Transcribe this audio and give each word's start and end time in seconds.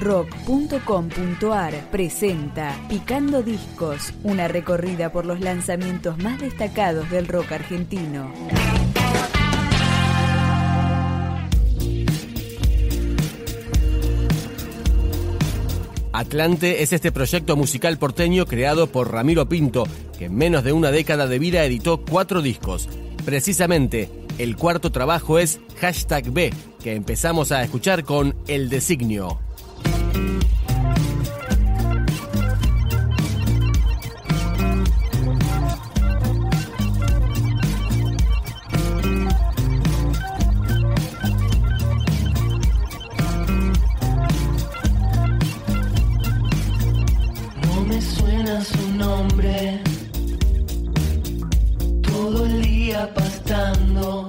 rock.com.ar 0.00 1.90
presenta 1.90 2.76
Picando 2.88 3.42
Discos, 3.42 4.12
una 4.22 4.48
recorrida 4.48 5.10
por 5.10 5.26
los 5.26 5.40
lanzamientos 5.40 6.18
más 6.18 6.40
destacados 6.40 7.10
del 7.10 7.26
rock 7.26 7.52
argentino. 7.52 8.32
Atlante 16.12 16.82
es 16.82 16.92
este 16.92 17.12
proyecto 17.12 17.56
musical 17.56 17.98
porteño 17.98 18.46
creado 18.46 18.88
por 18.88 19.12
Ramiro 19.12 19.48
Pinto, 19.48 19.84
que 20.18 20.24
en 20.24 20.34
menos 20.34 20.64
de 20.64 20.72
una 20.72 20.90
década 20.90 21.26
de 21.28 21.38
vida 21.38 21.64
editó 21.64 22.04
cuatro 22.04 22.42
discos. 22.42 22.88
Precisamente, 23.24 24.10
el 24.38 24.56
cuarto 24.56 24.90
trabajo 24.90 25.38
es 25.38 25.60
Hashtag 25.80 26.30
B, 26.32 26.52
que 26.82 26.94
empezamos 26.94 27.52
a 27.52 27.62
escuchar 27.62 28.04
con 28.04 28.34
El 28.48 28.68
Designio. 28.68 29.47
Pastando. 53.06 54.26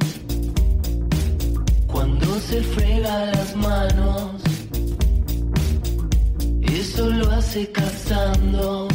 Cuando 1.87 2.39
se 2.39 2.61
frega 2.61 3.25
las 3.25 3.55
manos. 3.55 4.41
Eso 6.61 7.09
lo 7.09 7.31
hace 7.31 7.71
cazando. 7.71 8.88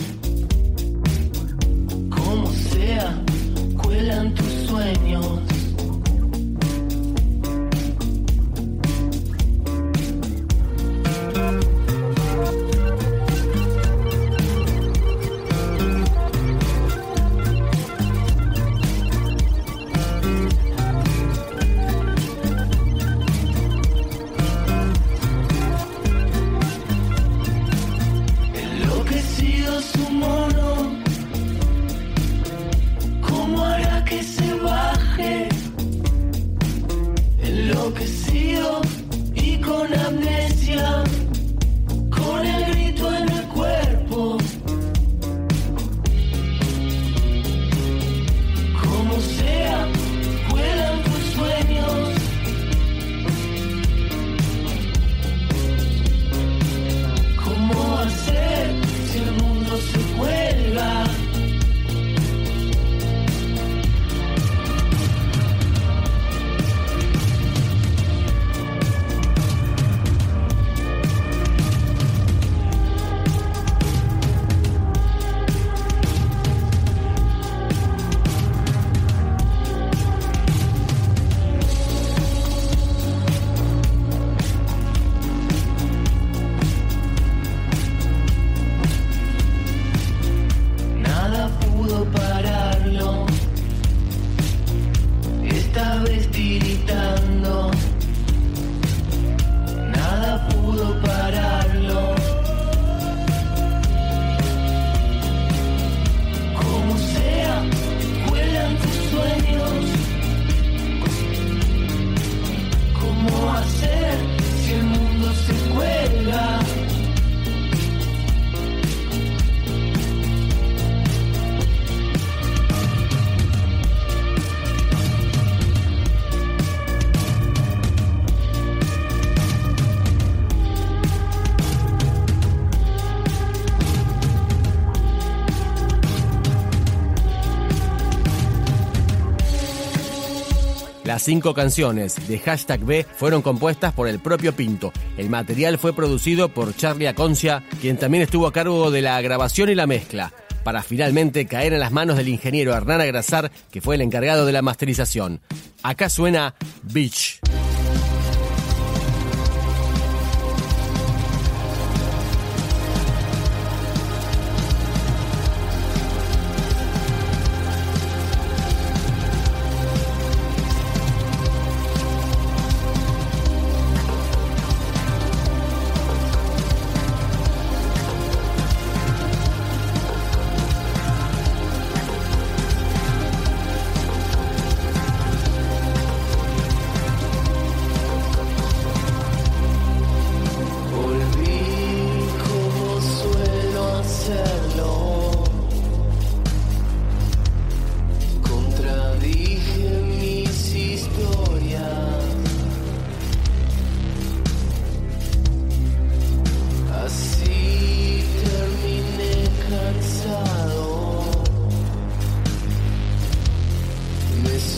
Cinco 141.25 141.55
canciones 141.55 142.29
de 142.29 142.39
Hashtag 142.39 142.81
B 142.85 143.07
fueron 143.17 143.41
compuestas 143.41 143.95
por 143.95 144.09
el 144.09 144.19
propio 144.19 144.55
Pinto. 144.55 144.93
El 145.17 145.31
material 145.31 145.79
fue 145.79 145.95
producido 145.95 146.51
por 146.51 146.77
Charlie 146.77 147.07
Aconcia, 147.07 147.65
quien 147.81 147.97
también 147.97 148.23
estuvo 148.23 148.47
a 148.47 148.53
cargo 148.53 148.91
de 148.91 149.01
la 149.01 149.21
grabación 149.23 149.71
y 149.71 149.75
la 149.75 149.87
mezcla, 149.87 150.33
para 150.65 150.83
finalmente 150.83 151.47
caer 151.47 151.73
en 151.73 151.81
las 151.81 151.93
manos 151.93 152.19
del 152.19 152.29
ingeniero 152.29 152.75
Hernán 152.75 153.01
Agrasar, 153.01 153.51
que 153.71 153.81
fue 153.81 153.95
el 153.95 154.03
encargado 154.03 154.45
de 154.45 154.53
la 154.53 154.63
masterización. 154.63 155.41
Acá 155.83 156.11
suena 156.11 156.55
Beach. 156.83 157.41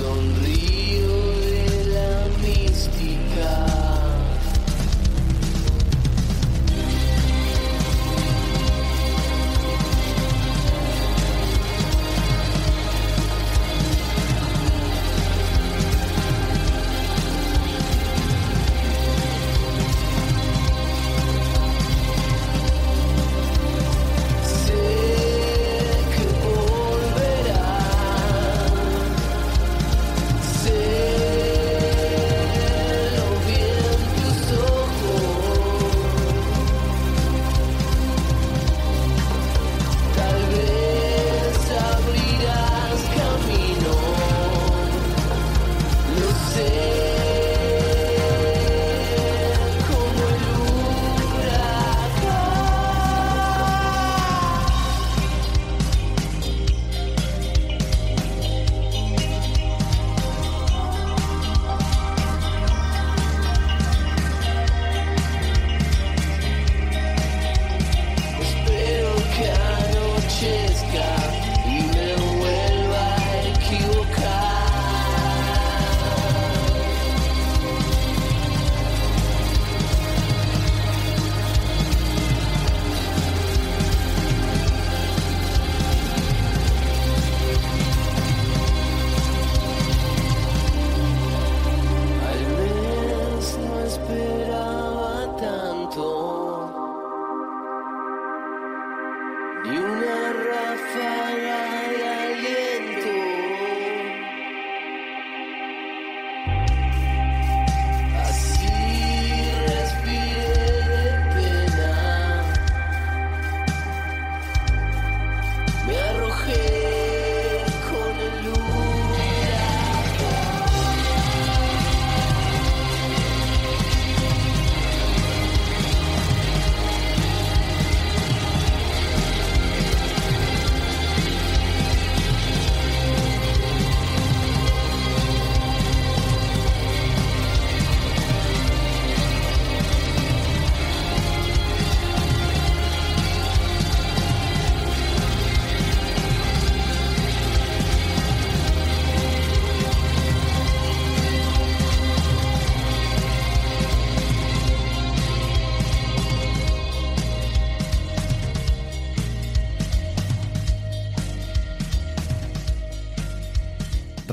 on 0.00 0.42
the 0.42 0.75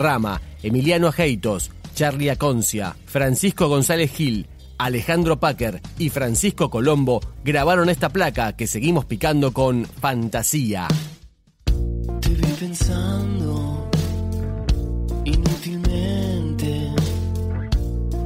Rama, 0.04 0.42
Emiliano 0.62 1.08
Ajeitos, 1.08 1.72
Charlie 1.96 2.30
Aconcia, 2.30 2.94
Francisco 3.06 3.70
González 3.70 4.12
Gil, 4.12 4.48
Alejandro 4.78 5.40
Packer 5.40 5.82
y 5.98 6.10
Francisco 6.10 6.70
Colombo 6.70 7.22
grabaron 7.46 7.88
esta 7.88 8.10
placa 8.10 8.54
que 8.58 8.68
seguimos 8.68 9.06
picando 9.06 9.54
con 9.54 9.86
Fantasía. 9.86 10.90
Te 12.20 12.30
vi 12.30 12.54
pensando 12.60 13.90
inútilmente, 15.24 16.92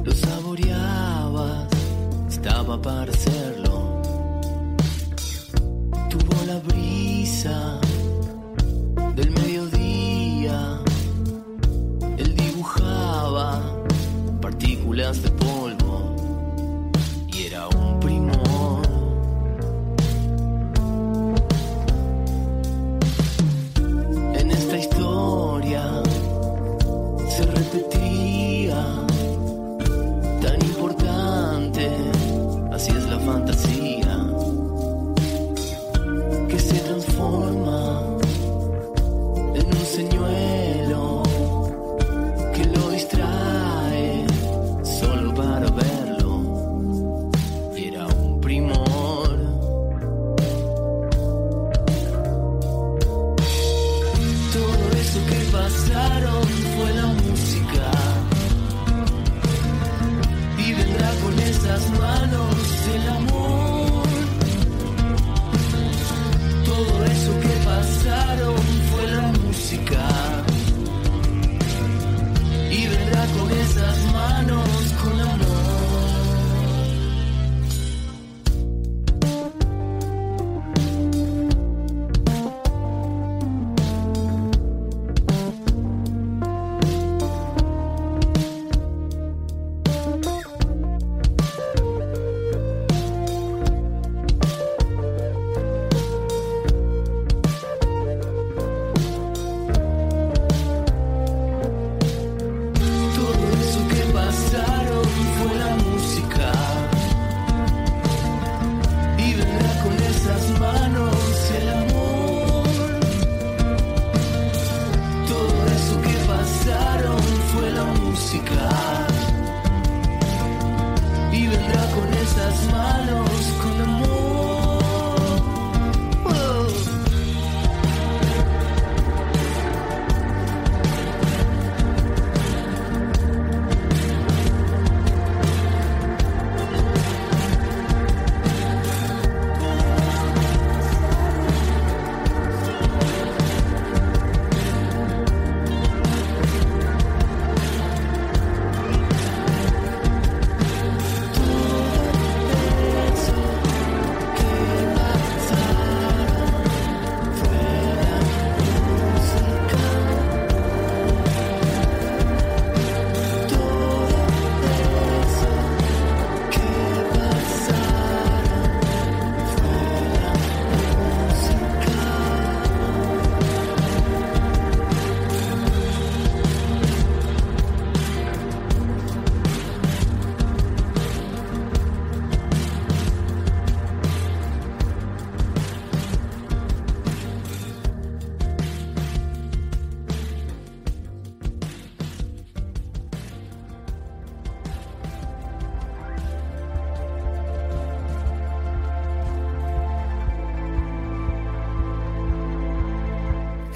lo 0.02 0.12
saboreabas, 0.12 1.68
estaba 2.28 2.82
para 2.82 3.12
hacerlo. 3.12 4.02
Tuvo 6.10 6.44
la 6.44 6.58
brisa 6.58 7.77
just 15.08 15.22
the 15.22 15.30
boy. 15.30 15.47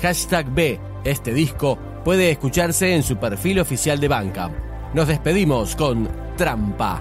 Hashtag 0.02 0.52
B, 0.52 0.80
este 1.04 1.32
disco, 1.32 1.78
puede 2.04 2.32
escucharse 2.32 2.92
en 2.92 3.04
su 3.04 3.18
perfil 3.18 3.60
oficial 3.60 4.00
de 4.00 4.08
Bandcamp. 4.08 4.52
Nos 4.94 5.06
despedimos 5.06 5.76
con 5.76 6.08
Trampa. 6.36 7.00